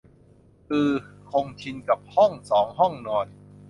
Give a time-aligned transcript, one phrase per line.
[0.71, 0.93] อือ
[1.31, 3.27] คงชินกับห้องสองห้องนอน